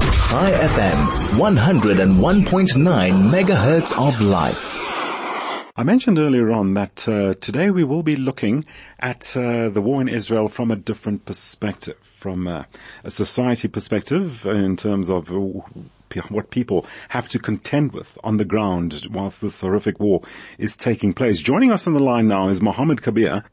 Chai 0.00 0.50
FM, 0.52 0.96
101.9 1.38 3.30
megahertz 3.30 3.92
of 3.98 4.20
life. 4.22 4.64
I 5.76 5.82
mentioned 5.82 6.18
earlier 6.18 6.50
on 6.50 6.74
that 6.74 7.06
uh, 7.06 7.34
today 7.34 7.70
we 7.70 7.84
will 7.84 8.02
be 8.02 8.16
looking 8.16 8.64
at 8.98 9.36
uh, 9.36 9.68
the 9.68 9.82
war 9.82 10.00
in 10.00 10.08
Israel 10.08 10.48
from 10.48 10.70
a 10.70 10.76
different 10.76 11.26
perspective, 11.26 11.98
from 12.18 12.48
uh, 12.48 12.64
a 13.04 13.10
society 13.10 13.68
perspective 13.68 14.46
in 14.46 14.78
terms 14.78 15.10
of 15.10 15.28
what 15.28 16.50
people 16.50 16.86
have 17.10 17.28
to 17.28 17.38
contend 17.38 17.92
with 17.92 18.16
on 18.24 18.38
the 18.38 18.46
ground 18.46 19.06
whilst 19.10 19.42
this 19.42 19.60
horrific 19.60 20.00
war 20.00 20.22
is 20.56 20.74
taking 20.74 21.12
place. 21.12 21.38
Joining 21.38 21.70
us 21.70 21.86
on 21.86 21.92
the 21.92 22.00
line 22.00 22.28
now 22.28 22.48
is 22.48 22.62
Mohammad 22.62 23.02
Kabiya. 23.02 23.44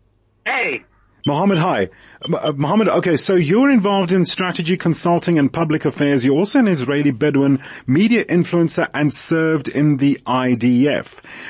Hey. 0.45 0.85
Mohammad, 1.25 1.57
hi. 1.57 1.89
Uh, 2.21 2.53
Mohammad, 2.55 2.87
okay, 2.87 3.17
so 3.17 3.35
you're 3.35 3.69
involved 3.69 4.13
in 4.13 4.23
strategy 4.23 4.77
consulting 4.77 5.37
and 5.37 5.51
public 5.51 5.83
affairs. 5.83 6.23
You're 6.23 6.37
also 6.37 6.59
an 6.59 6.67
Israeli 6.69 7.11
Bedouin 7.11 7.61
media 7.87 8.23
influencer 8.23 8.87
and 8.93 9.13
served 9.13 9.67
in 9.67 9.97
the 9.97 10.21
IDF. 10.25 11.07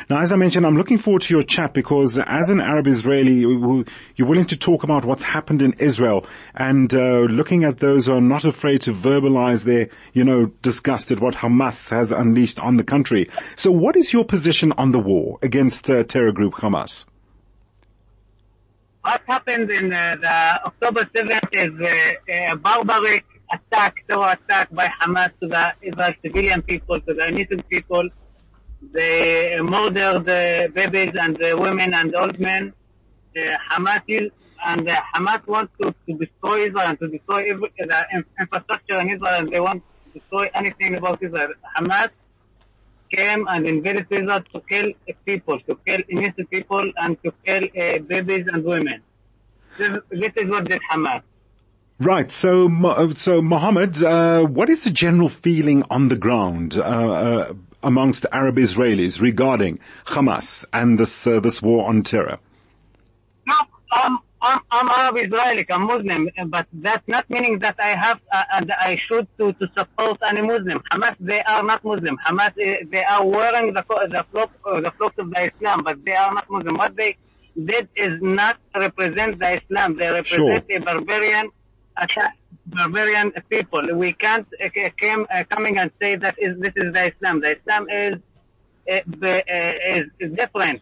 Now, 0.09 0.21
as 0.21 0.31
I 0.31 0.38
mentioned, 0.38 0.66
I'm 0.66 0.75
looking 0.75 0.97
forward 0.97 1.21
to 1.23 1.35
your 1.35 1.44
chat 1.44 1.75
because 1.75 2.17
as 2.17 2.49
an 2.49 2.59
Arab 2.59 2.88
Israeli, 2.88 3.41
you're 4.16 4.27
willing 4.27 4.47
to 4.47 4.58
talk 4.58 4.84
about 4.84 5.05
what's 5.05 5.23
happened 5.23 5.61
in 5.61 5.73
Israel 5.73 6.25
and 6.55 6.91
uh, 6.91 7.27
looking 7.30 7.63
at 7.63 7.80
those 7.80 8.08
who 8.08 8.13
are 8.13 8.22
not 8.22 8.45
afraid 8.45 8.81
to 8.81 8.94
verbalize 8.94 9.66
their, 9.66 9.89
you 10.13 10.23
know, 10.23 10.47
disgust 10.63 11.11
at 11.11 11.20
what 11.20 11.36
Hamas 11.36 11.91
has 11.91 12.11
unleashed 12.11 12.58
on 12.59 12.77
the 12.77 12.83
country. 12.83 13.27
So 13.55 13.70
what 13.70 13.95
is 13.95 14.11
your 14.11 14.25
position 14.25 14.72
on 14.80 14.94
the 14.94 14.99
war 14.99 15.38
against 15.44 15.91
uh, 15.91 16.03
terror 16.03 16.31
group 16.31 16.55
Hamas? 16.55 17.05
What 19.02 19.21
happened 19.27 19.70
in 19.71 19.94
uh, 19.94 20.16
the 20.21 20.66
October 20.66 21.09
7th 21.16 21.49
is 21.53 21.73
uh, 21.81 22.53
a 22.53 22.55
barbaric 22.58 23.25
attack, 23.52 23.95
terror 24.08 24.31
attack 24.31 24.70
by 24.72 24.88
Hamas 24.88 25.31
to 25.41 25.48
the 25.48 25.72
Israel 25.81 26.13
civilian 26.22 26.62
people, 26.62 26.99
to 27.02 27.13
the 27.13 27.27
innocent 27.27 27.67
people. 27.70 28.09
They 28.94 29.58
murdered 29.61 30.25
the 30.25 30.72
babies 30.73 31.14
and 31.20 31.38
the 31.38 31.58
women 31.58 31.94
and 31.94 32.16
old 32.16 32.39
men. 32.39 32.73
Uh, 33.36 33.58
Hamas 33.72 34.02
is, 34.08 34.31
and 34.66 34.88
uh, 34.88 35.02
Hamas 35.16 35.45
wants 35.47 35.73
to, 35.81 35.94
to 36.08 36.14
destroy 36.17 36.67
Israel 36.67 36.88
and 36.88 37.00
to 37.00 37.08
destroy 37.08 37.52
every, 37.52 37.72
the 37.77 38.03
infrastructure 38.39 39.00
in 39.00 39.09
Israel 39.09 39.36
and 39.39 39.47
they 39.52 39.59
want 39.59 39.83
to 40.05 40.20
destroy 40.20 40.50
anything 40.53 40.95
about 40.95 41.22
Israel. 41.23 41.53
Hamas 41.77 42.09
came 43.11 43.47
and 43.47 43.65
invaded 43.65 44.07
Israel 44.09 44.41
to 44.53 44.61
kill 44.69 44.91
people, 45.25 45.59
to 45.61 45.77
kill 45.85 46.02
innocent 46.09 46.49
people, 46.49 46.91
and 46.97 47.21
to 47.23 47.33
kill 47.45 47.63
uh, 47.63 47.99
babies 47.99 48.45
and 48.52 48.63
women. 48.63 49.02
This, 49.77 49.99
this, 50.09 50.33
is 50.35 50.49
what 50.49 50.65
did 50.65 50.81
Hamas. 50.91 51.21
Right. 51.99 52.30
So, 52.31 52.69
so 53.15 53.41
Mohammad, 53.41 54.03
uh, 54.03 54.41
what 54.43 54.69
is 54.69 54.83
the 54.83 54.91
general 54.91 55.30
feeling 55.30 55.83
on 55.89 56.07
the 56.07 56.15
ground 56.15 56.77
uh, 56.77 56.81
uh 56.81 57.53
amongst 57.81 58.25
Arab 58.31 58.57
Israelis 58.57 59.21
regarding 59.21 59.80
Hamas 60.05 60.65
and 60.73 60.99
this 60.99 61.25
uh, 61.25 61.39
this 61.39 61.61
war 61.61 61.87
on 61.87 62.03
terror? 62.03 62.39
I'm, 64.42 64.59
I'm 64.72 64.88
Arab 64.88 65.18
Israeli, 65.18 65.66
I'm 65.70 65.86
Muslim, 65.86 66.30
but 66.48 66.66
that's 66.72 67.06
not 67.08 67.30
meaning 67.30 67.59
that 67.59 67.76
I 67.80 67.90
have 67.90 68.20
uh, 68.32 68.44
and 68.54 68.72
I 68.72 68.98
should 69.08 69.28
to, 69.38 69.52
to 69.54 69.68
support 69.78 70.20
any 70.26 70.42
Muslim. 70.42 70.82
Hamas, 70.92 71.16
they 71.20 71.42
are 71.42 71.64
not 71.64 71.84
Muslim. 71.84 72.18
Hamas, 72.26 72.52
uh, 72.52 72.86
they 72.90 73.04
are 73.04 73.26
wearing 73.26 73.73
the 73.73 73.84
the 73.90 74.26
cloak 74.32 74.52
uh, 74.66 74.80
the 74.80 74.92
cloak 74.92 75.14
of 75.17 75.30
the 75.30 75.52
Islam, 75.54 75.84
but 75.84 76.04
they 76.06 76.14
are 76.14 76.34
not 76.34 76.50
Muslim. 76.50 76.78
What 76.78 76.95
they 76.95 77.17
did 77.66 77.90
is 77.98 78.22
not 78.22 78.58
represent 78.76 79.40
the 79.40 79.62
Islam. 79.62 79.98
They 79.98 80.08
represent 80.08 80.66
sure. 80.70 80.78
a 80.78 80.80
barbarian 80.80 81.50
attack, 81.98 82.38
barbarian 82.67 83.34
people. 83.50 83.84
We 83.94 84.14
can't 84.14 84.48
uh, 84.64 84.70
came 84.98 85.28
uh, 85.34 85.44
coming 85.50 85.78
and 85.78 85.92
say 86.00 86.16
that 86.16 86.36
is 86.38 86.58
this 86.60 86.73
is 86.78 86.94
the 86.94 87.12
Islam. 87.14 87.42
The 87.42 87.58
Islam 87.58 87.90
is 87.90 88.14
uh, 88.90 89.98
is, 89.98 90.06
is 90.20 90.32
different. 90.32 90.82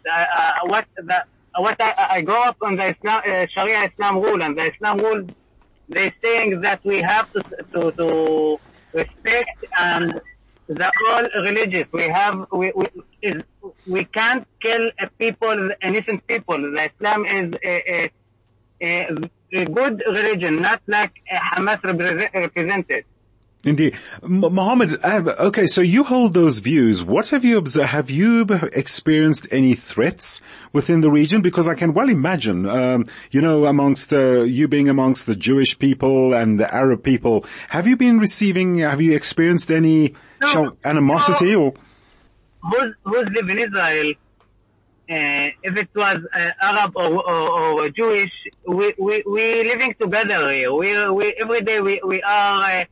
what 0.66 0.86
the 0.96 1.24
what 1.58 1.80
I, 1.82 2.08
I 2.18 2.22
grow 2.22 2.44
up 2.44 2.58
on 2.62 2.76
the 2.76 2.90
Islam, 2.96 3.22
uh, 3.28 3.46
Sharia 3.54 3.90
Islam 3.92 4.18
rule, 4.20 4.42
and 4.42 4.58
the 4.58 4.72
Islam 4.74 5.00
rule, 5.00 5.28
they 5.90 6.14
saying 6.22 6.62
that 6.62 6.84
we 6.84 7.02
have 7.02 7.32
to 7.34 7.44
to, 7.74 7.92
to 7.92 8.58
respect 8.94 9.66
and 9.78 10.22
the 10.68 10.92
all 11.10 11.24
religious. 11.44 11.88
We 11.92 12.04
have 12.04 12.46
we 12.52 12.72
we, 12.76 12.88
is, 13.22 13.42
we 13.86 14.06
can't 14.06 14.48
kill 14.62 14.92
people, 15.18 15.72
innocent 15.82 16.26
people. 16.28 16.60
The 16.60 16.90
Islam 16.94 17.26
is 17.26 17.54
a, 17.64 18.12
a, 18.82 19.08
a 19.54 19.66
good 19.66 20.04
religion, 20.08 20.62
not 20.62 20.82
like 20.88 21.14
Hamas 21.32 21.82
represented. 21.84 23.06
Indeed. 23.68 23.98
Mohammad, 24.22 25.04
okay, 25.04 25.68
so 25.68 25.82
you 25.82 26.04
hold 26.04 26.34
those 26.34 26.60
views. 26.60 27.04
What 27.04 27.30
have 27.30 27.44
you 27.44 27.58
observed? 27.58 27.90
Have 27.90 28.10
you 28.10 28.46
experienced 28.74 29.48
any 29.52 29.76
threats 29.76 30.42
within 30.74 31.02
the 31.02 31.12
region? 31.12 31.42
Because 31.42 31.68
I 31.68 31.76
can 31.76 31.94
well 31.94 32.10
imagine, 32.10 32.68
um, 32.68 33.06
you 33.32 33.42
know, 33.42 33.66
amongst, 33.66 34.14
uh, 34.14 34.44
you 34.44 34.68
being 34.68 34.90
amongst 34.90 35.26
the 35.26 35.36
Jewish 35.36 35.78
people 35.78 36.34
and 36.34 36.60
the 36.60 36.74
Arab 36.74 37.04
people, 37.04 37.46
have 37.70 37.88
you 37.88 37.98
been 37.98 38.20
receiving, 38.20 38.80
have 38.80 39.02
you 39.02 39.16
experienced 39.16 39.70
any 39.70 40.14
no, 40.42 40.78
animosity 40.84 41.52
no. 41.52 41.62
or? 41.62 41.74
Who's, 42.62 42.94
who's 43.04 43.28
live 43.34 43.50
in 43.50 43.60
Israel, 43.60 44.14
uh, 45.10 45.48
if 45.64 45.78
it 45.78 45.90
was 45.96 46.18
uh, 46.34 46.50
Arab 46.62 46.92
or, 46.96 47.24
or, 47.24 47.84
or, 47.84 47.90
Jewish, 47.90 48.32
we, 48.66 48.94
we, 49.00 49.24
we 49.26 49.64
living 49.64 49.96
together 50.00 50.52
here. 50.52 50.74
We, 50.74 51.10
we, 51.10 51.34
every 51.40 51.62
day 51.62 51.80
we, 51.80 52.02
we 52.06 52.22
are, 52.24 52.86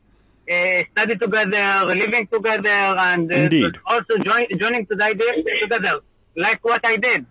uh, 0.50 0.82
study 0.92 1.16
together, 1.16 1.86
living 1.94 2.26
together, 2.28 2.68
and 2.68 3.30
uh, 3.32 3.38
also 3.86 4.16
join, 4.18 4.46
joining 4.58 4.86
to 4.86 4.94
the 4.94 5.04
idea 5.04 5.32
together, 5.60 6.00
like 6.36 6.64
what 6.64 6.82
I 6.84 6.96
did. 6.96 7.22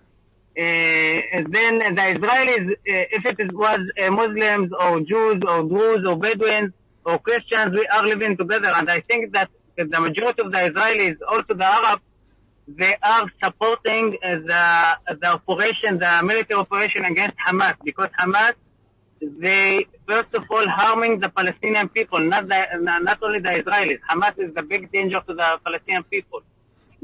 Uh, 0.57 1.43
then 1.49 1.79
the 1.79 2.05
Israelis, 2.15 2.71
uh, 2.71 2.75
if 2.85 3.25
it 3.25 3.53
was 3.53 3.81
uh, 4.01 4.09
Muslims 4.11 4.71
or 4.79 5.01
Jews 5.01 5.41
or 5.47 5.63
Druze 5.63 6.05
or 6.05 6.15
Bedouins 6.17 6.71
or 7.05 7.19
Christians, 7.19 7.73
we 7.73 7.85
are 7.87 8.05
living 8.05 8.37
together. 8.37 8.71
And 8.73 8.89
I 8.89 9.01
think 9.01 9.33
that 9.33 9.49
the 9.77 9.99
majority 9.99 10.41
of 10.41 10.51
the 10.51 10.57
Israelis, 10.57 11.17
also 11.27 11.53
the 11.53 11.65
Arabs, 11.65 12.01
they 12.67 12.95
are 13.03 13.29
supporting 13.43 14.17
uh, 14.23 14.37
the 14.51 15.15
the 15.21 15.27
operation, 15.27 15.99
the 15.99 16.21
military 16.23 16.59
operation 16.59 17.05
against 17.05 17.37
Hamas, 17.45 17.75
because 17.83 18.09
Hamas 18.19 18.55
they 19.21 19.87
first 20.07 20.33
of 20.33 20.43
all 20.49 20.67
harming 20.67 21.19
the 21.19 21.29
Palestinian 21.29 21.89
people, 21.89 22.19
not 22.19 22.47
the, 22.47 22.65
not 22.79 23.21
only 23.23 23.39
the 23.39 23.49
Israelis. 23.49 23.99
Hamas 24.09 24.37
is 24.37 24.53
the 24.53 24.61
big 24.61 24.91
danger 24.91 25.21
to 25.27 25.33
the 25.33 25.59
Palestinian 25.63 26.03
people. 26.03 26.41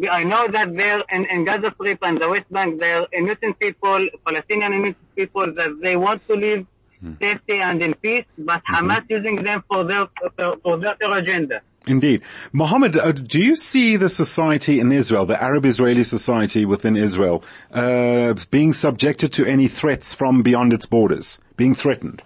I 0.10 0.24
know 0.24 0.48
that 0.48 0.76
there 0.76 1.04
in, 1.12 1.26
in 1.26 1.46
Gaza 1.46 1.74
Strip 1.76 2.00
and 2.02 2.20
the 2.20 2.30
West 2.30 2.52
Bank, 2.52 2.80
there 2.80 3.02
are 3.02 3.08
innocent 3.14 3.60
people, 3.60 4.08
Palestinian 4.26 4.74
innocent 4.74 5.16
people 5.16 5.54
that 5.54 5.80
they 5.82 5.96
want 5.96 6.26
to 6.28 6.34
live 6.36 6.66
hmm. 7.00 7.14
safety 7.22 7.60
and 7.60 7.82
in 7.82 7.94
peace, 7.96 8.26
but 8.38 8.62
mm-hmm. 8.64 8.88
Hamas 8.90 9.04
using 9.10 9.44
them 9.44 9.64
for 9.68 9.84
their 9.84 10.08
for, 10.36 10.58
for 10.64 10.78
their 10.80 10.96
agenda. 11.14 11.62
Indeed. 11.88 12.22
Mohammad, 12.54 12.96
uh, 12.96 13.12
do 13.12 13.40
you 13.40 13.56
see 13.56 13.96
the 13.98 14.10
society 14.10 14.80
in 14.80 14.92
Israel, 14.92 15.26
the 15.26 15.42
Arab 15.42 15.66
Israeli 15.66 16.04
society 16.04 16.64
within 16.64 16.96
Israel, 16.96 17.44
uh, 17.72 18.36
being 18.52 18.72
subjected 18.72 19.34
to 19.34 19.46
any 19.46 19.68
threats 19.68 20.14
from 20.14 20.44
beyond 20.44 20.74
its 20.74 20.86
borders, 20.86 21.40
being 21.58 21.74
threatened? 21.74 22.22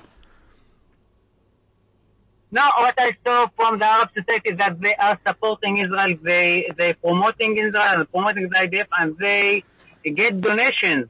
No, 2.51 2.69
what 2.79 2.95
I 2.97 3.15
saw 3.25 3.47
from 3.55 3.79
the 3.79 3.85
Arab 3.85 4.09
society 4.13 4.49
is 4.51 4.57
that 4.57 4.79
they 4.81 4.95
are 4.95 5.17
supporting 5.25 5.77
Israel, 5.77 6.17
they, 6.21 6.69
they 6.77 6.93
promoting 6.93 7.57
Israel, 7.57 8.05
promoting 8.05 8.49
the 8.49 8.55
IDF, 8.55 8.87
and 8.99 9.17
they 9.17 9.63
get 10.03 10.41
donations 10.41 11.07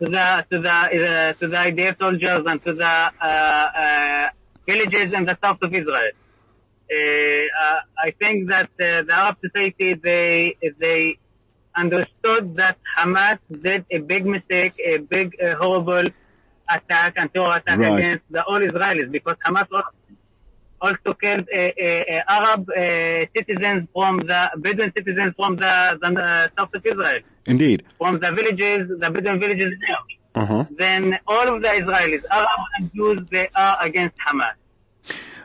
to 0.00 0.08
the, 0.08 0.46
to 0.50 0.60
the, 0.60 0.70
uh, 0.70 1.32
to 1.32 1.48
the 1.48 1.56
IDF 1.56 1.98
soldiers 1.98 2.44
and 2.46 2.62
to 2.64 2.74
the, 2.74 2.84
uh, 2.84 3.24
uh, 3.24 4.28
villages 4.66 5.14
in 5.14 5.24
the 5.24 5.36
south 5.42 5.58
of 5.62 5.74
Israel. 5.74 6.12
Uh, 6.90 7.80
I 8.02 8.10
think 8.18 8.48
that 8.48 8.70
uh, 8.80 9.02
the 9.02 9.14
Arab 9.14 9.36
society 9.44 9.94
they 9.94 10.56
they 10.78 11.18
understood 11.76 12.56
that 12.56 12.78
Hamas 12.96 13.38
did 13.62 13.84
a 13.90 13.98
big 13.98 14.24
mistake, 14.24 14.72
a 14.84 14.96
big 14.98 15.36
uh, 15.40 15.54
horrible 15.56 16.06
attack 16.70 17.14
and 17.16 17.32
terror 17.32 17.56
attack 17.56 17.78
right. 17.78 17.98
against 17.98 18.24
the 18.30 18.42
all 18.44 18.60
Israelis 18.60 19.10
because 19.12 19.36
Hamas 19.46 19.66
also 20.80 21.12
killed 21.14 21.46
Arab 22.28 22.66
citizens 23.36 23.88
from 23.92 24.18
the 24.18 24.50
Bedouin 24.56 24.92
citizens 24.96 25.34
from 25.36 25.56
the, 25.56 25.98
the 26.00 26.50
south 26.56 26.74
of 26.74 26.86
Israel. 26.86 27.20
Indeed. 27.46 27.84
From 27.98 28.20
the 28.20 28.32
villages, 28.32 28.88
the 28.88 29.10
Bedouin 29.10 29.40
villages 29.40 29.74
there. 29.80 30.42
Uh-huh. 30.42 30.64
Then 30.78 31.18
all 31.26 31.54
of 31.54 31.62
the 31.62 31.68
Israelis, 31.68 32.22
Arab 32.30 32.60
and 32.78 32.92
Jews, 32.94 33.20
they 33.30 33.48
are 33.54 33.76
against 33.82 34.16
Hamas. 34.26 34.54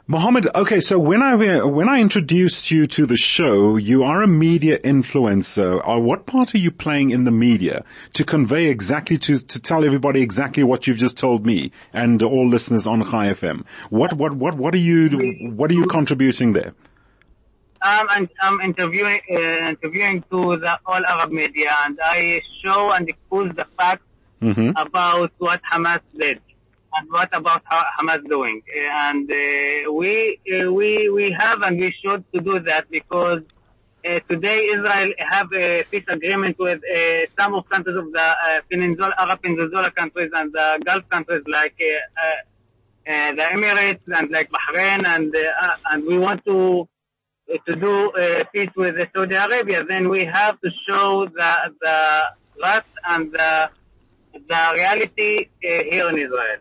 Mohammad, 0.05 0.49
okay, 0.53 0.81
so 0.81 0.99
when 0.99 1.21
I, 1.21 1.63
when 1.63 1.87
I 1.87 2.01
introduced 2.01 2.69
you 2.69 2.87
to 2.87 3.05
the 3.05 3.15
show, 3.15 3.77
you 3.77 4.03
are 4.03 4.21
a 4.21 4.27
media 4.27 4.77
influencer. 4.79 5.79
Uh, 5.81 5.97
what 5.97 6.25
part 6.25 6.53
are 6.53 6.57
you 6.57 6.71
playing 6.71 7.11
in 7.11 7.23
the 7.23 7.31
media 7.31 7.85
to 8.11 8.25
convey 8.25 8.65
exactly, 8.65 9.17
to, 9.19 9.39
to 9.39 9.59
tell 9.61 9.85
everybody 9.85 10.21
exactly 10.21 10.61
what 10.61 10.87
you've 10.87 10.97
just 10.97 11.17
told 11.17 11.45
me 11.45 11.71
and 11.93 12.21
all 12.21 12.49
listeners 12.49 12.85
on 12.85 13.01
Chai 13.05 13.33
FM? 13.33 13.63
What, 13.91 14.11
what, 14.11 14.33
what, 14.33 14.55
what 14.55 14.73
are 14.75 14.79
you, 14.79 15.07
what 15.55 15.71
are 15.71 15.75
you 15.75 15.85
contributing 15.85 16.51
there? 16.51 16.73
I'm, 17.81 18.09
I'm, 18.09 18.29
I'm 18.41 18.59
interviewing, 18.59 19.21
uh, 19.31 19.69
interviewing 19.69 20.21
to 20.31 20.57
the 20.57 20.79
all 20.85 21.05
Arab 21.05 21.31
media 21.31 21.73
and 21.85 21.97
I 22.03 22.41
show 22.61 22.91
and 22.91 23.07
expose 23.07 23.55
the 23.55 23.65
facts 23.77 24.03
hmm 24.41 24.71
about 24.75 25.31
what 25.37 25.61
Hamas 25.71 26.01
did 26.19 26.41
and 26.95 27.09
what 27.11 27.29
about 27.33 27.63
Ha- 27.65 27.89
Hamas 27.99 28.27
doing. 28.27 28.61
And 28.75 29.29
uh, 29.29 29.91
we 29.91 30.39
uh, 30.53 30.71
we 30.71 31.09
we 31.09 31.35
have 31.39 31.61
and 31.61 31.79
we 31.79 31.93
should 32.03 32.23
to 32.33 32.41
do 32.41 32.59
that 32.61 32.89
because 32.89 33.41
uh, 34.07 34.19
today 34.29 34.65
Israel 34.65 35.11
have 35.29 35.47
a 35.53 35.83
peace 35.91 36.05
agreement 36.09 36.57
with 36.59 36.81
some 37.39 37.53
of 37.55 37.67
countries 37.69 37.95
of 37.95 38.11
the 38.11 38.33
Peninsula, 38.69 39.13
Arab 39.17 39.41
Peninsula 39.41 39.91
countries 39.91 40.31
and 40.33 40.51
the 40.53 40.79
Gulf 40.85 41.03
countries 41.09 41.43
like 41.47 41.75
the 43.07 43.45
Emirates 43.55 44.01
and 44.07 44.29
like 44.31 44.49
Bahrain 44.51 45.05
and 45.05 45.33
and 45.91 46.05
we 46.05 46.17
want 46.17 46.43
to 46.45 46.87
to 47.67 47.75
do 47.75 48.11
uh, 48.11 48.43
peace 48.53 48.69
with 48.75 48.95
Saudi 49.13 49.35
Arabia, 49.35 49.83
then 49.87 50.09
we 50.09 50.25
have 50.25 50.59
to 50.61 50.69
show 50.87 51.25
the 51.25 51.53
the 51.81 52.21
rest 52.61 52.87
and 53.05 53.31
the 53.31 53.69
the 54.33 54.71
reality 54.73 55.49
uh, 55.63 55.83
here 55.89 56.09
in 56.09 56.17
Israel. 56.17 56.57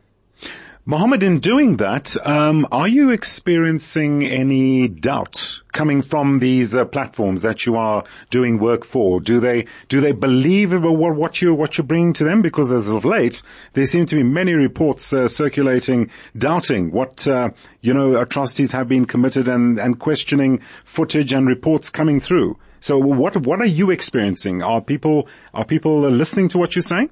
Mohammad, 0.85 1.23
in 1.23 1.39
doing 1.39 1.77
that, 1.77 2.17
um, 2.27 2.67
are 2.73 2.89
you 2.89 3.11
experiencing 3.11 4.27
any 4.27 4.89
doubt 4.89 5.61
coming 5.71 6.03
from 6.03 6.41
these 6.41 6.75
uh, 6.75 6.85
platforms 6.85 7.43
that 7.43 7.65
you 7.65 7.77
are 7.77 8.03
doing 8.31 8.59
work 8.59 8.85
for? 8.85 9.21
Do 9.21 9.39
they 9.39 9.67
do 9.87 10.01
they 10.01 10.11
believe 10.11 10.73
what, 10.73 11.41
you 11.41 11.55
what 11.55 11.79
you're 11.79 11.87
bringing 11.87 12.13
to 12.15 12.25
them? 12.25 12.43
Because 12.43 12.73
as 12.73 12.89
of 12.89 13.05
late, 13.05 13.43
there 13.75 13.87
seem 13.87 14.07
to 14.07 14.17
be 14.17 14.25
many 14.25 14.55
reports 14.55 15.13
uh, 15.13 15.29
circulating 15.29 16.11
doubting 16.37 16.91
what 16.91 17.29
uh, 17.29 17.51
you 17.81 17.95
know 17.95 18.21
atrocities 18.21 18.73
have 18.73 18.89
been 18.89 19.05
committed 19.05 19.47
and 19.47 19.79
and 19.79 20.01
questioning 20.01 20.61
footage 20.83 21.33
and 21.33 21.47
reports 21.47 21.91
coming 21.91 22.19
through. 22.19 22.59
So 22.81 22.99
what 22.99 23.37
what 23.37 23.61
are 23.61 23.67
you 23.67 23.93
experiencing? 23.93 24.63
Are 24.63 24.81
people 24.81 25.29
are 25.55 25.65
people 25.65 26.01
listening 26.11 26.49
to 26.49 26.59
what 26.59 26.75
you're 26.75 26.83
saying? 26.83 27.11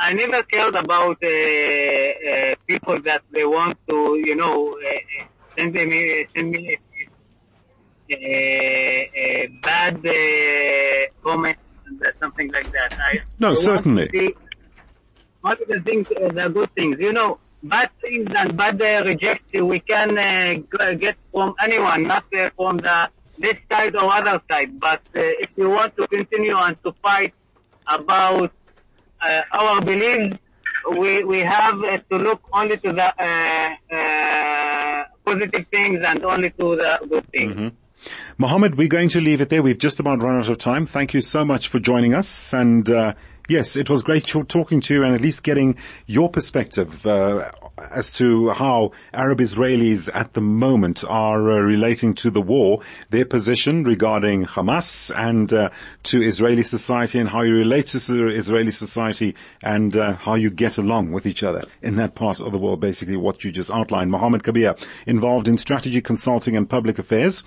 I 0.00 0.14
never 0.14 0.42
cared 0.44 0.74
about 0.74 1.18
uh, 1.22 1.28
uh, 1.28 2.54
people 2.66 3.02
that 3.02 3.22
they 3.32 3.44
want 3.44 3.76
to, 3.86 4.18
you 4.24 4.34
know, 4.34 4.74
uh, 4.74 5.24
send 5.54 5.74
me 5.74 6.26
send 6.34 6.50
me 6.50 6.78
a, 8.10 9.48
bad 9.62 9.96
uh, 10.06 11.12
comment 11.22 11.58
and 11.84 12.00
something 12.18 12.50
like 12.50 12.72
that. 12.72 12.92
I 12.98 13.18
No, 13.38 13.48
I 13.48 13.50
want 13.50 13.58
to 13.58 13.62
certainly. 13.62 14.08
see 14.10 14.34
What 15.42 15.60
are 15.60 15.66
the 15.66 15.80
things, 15.84 16.06
uh, 16.16 16.32
the 16.32 16.48
good 16.48 16.74
things? 16.74 16.96
You 16.98 17.12
know, 17.12 17.38
bad 17.62 17.90
things 18.00 18.28
and 18.34 18.56
bad 18.56 18.80
uh, 18.80 19.04
reject 19.04 19.52
we 19.52 19.80
can 19.80 20.16
uh, 20.16 20.94
get 20.94 21.16
from 21.30 21.54
anyone, 21.60 22.04
not 22.04 22.24
uh, 22.38 22.48
from 22.56 22.78
the 22.78 23.10
this 23.38 23.56
side 23.70 23.94
or 23.96 24.10
other 24.12 24.40
side. 24.50 24.80
But 24.80 25.02
uh, 25.14 25.44
if 25.44 25.50
you 25.56 25.68
want 25.68 25.94
to 25.96 26.08
continue 26.08 26.56
and 26.56 26.82
to 26.84 26.92
fight 27.02 27.34
about 27.86 28.52
uh, 29.22 29.42
our 29.52 29.80
belief, 29.84 30.38
we 30.98 31.24
we 31.24 31.40
have 31.40 31.82
uh, 31.82 31.98
to 32.10 32.16
look 32.16 32.40
only 32.52 32.76
to 32.78 32.92
the 32.92 33.08
uh, 33.22 33.94
uh, 33.94 35.04
positive 35.24 35.66
things 35.70 36.00
and 36.04 36.24
only 36.24 36.50
to 36.50 36.76
the 36.76 36.98
good 37.08 37.30
things. 37.30 37.72
Mohammad, 38.38 38.78
we're 38.78 38.88
going 38.88 39.10
to 39.10 39.20
leave 39.20 39.40
it 39.40 39.50
there. 39.50 39.62
We've 39.62 39.76
just 39.78 40.00
about 40.00 40.22
run 40.22 40.38
out 40.38 40.48
of 40.48 40.56
time. 40.58 40.86
Thank 40.86 41.12
you 41.12 41.20
so 41.20 41.44
much 41.44 41.68
for 41.68 41.78
joining 41.78 42.14
us. 42.14 42.52
And 42.54 42.88
uh, 42.88 43.12
yes, 43.48 43.76
it 43.76 43.90
was 43.90 44.02
great 44.02 44.26
talking 44.26 44.80
to 44.80 44.94
you 44.94 45.04
and 45.04 45.14
at 45.14 45.20
least 45.20 45.42
getting 45.42 45.76
your 46.06 46.30
perspective 46.30 47.04
uh, 47.04 47.50
as 47.90 48.10
to 48.12 48.50
how 48.50 48.92
Arab 49.12 49.38
Israelis 49.38 50.08
at 50.14 50.34
the 50.34 50.40
moment 50.40 51.04
are 51.04 51.50
uh, 51.50 51.56
relating 51.58 52.14
to 52.14 52.30
the 52.30 52.40
war, 52.40 52.80
their 53.10 53.24
position 53.24 53.84
regarding 53.84 54.44
Hamas 54.44 55.10
and 55.16 55.52
uh, 55.52 55.70
to 56.04 56.22
Israeli 56.22 56.62
society 56.62 57.18
and 57.18 57.28
how 57.28 57.42
you 57.42 57.54
relate 57.54 57.86
to 57.88 58.28
Israeli 58.28 58.70
society 58.70 59.34
and 59.62 59.96
uh, 59.96 60.14
how 60.14 60.34
you 60.34 60.50
get 60.50 60.78
along 60.78 61.12
with 61.12 61.26
each 61.26 61.42
other 61.42 61.62
in 61.82 61.96
that 61.96 62.14
part 62.14 62.40
of 62.40 62.52
the 62.52 62.58
world, 62.58 62.80
basically 62.80 63.16
what 63.16 63.44
you 63.44 63.50
just 63.50 63.70
outlined. 63.70 64.10
Mohammad 64.10 64.42
Kabiya, 64.42 64.80
involved 65.06 65.48
in 65.48 65.58
strategy 65.58 66.00
consulting 66.00 66.56
and 66.56 66.68
public 66.68 66.98
affairs. 66.98 67.44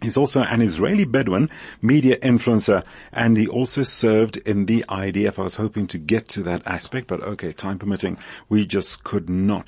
He's 0.00 0.16
also 0.16 0.42
an 0.42 0.62
Israeli 0.62 1.04
Bedouin 1.04 1.50
media 1.82 2.18
influencer 2.20 2.84
and 3.12 3.36
he 3.36 3.48
also 3.48 3.82
served 3.82 4.36
in 4.38 4.66
the 4.66 4.84
IDF. 4.88 5.40
I 5.40 5.42
was 5.42 5.56
hoping 5.56 5.88
to 5.88 5.98
get 5.98 6.28
to 6.28 6.42
that 6.44 6.62
aspect, 6.66 7.08
but 7.08 7.20
okay, 7.20 7.52
time 7.52 7.80
permitting, 7.80 8.16
we 8.48 8.64
just 8.64 9.02
could 9.02 9.28
not. 9.28 9.66